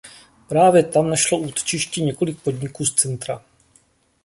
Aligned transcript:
Právě 0.47 0.83
tam 0.83 1.09
našlo 1.09 1.37
útočiště 1.37 2.01
několik 2.03 2.41
podniků 2.41 2.85
z 2.85 2.95
centra. 2.95 3.43